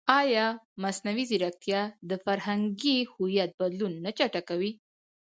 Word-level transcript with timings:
ایا 0.21 0.45
مصنوعي 0.83 1.23
ځیرکتیا 1.29 1.81
د 2.09 2.11
فرهنګي 2.25 2.97
هویت 3.11 3.51
بدلون 3.61 3.93
نه 4.05 4.11
چټکوي؟ 4.17 4.71